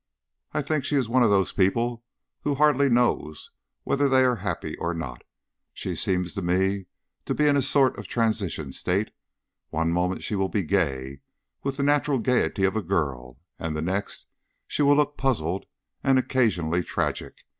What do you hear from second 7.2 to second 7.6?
to be in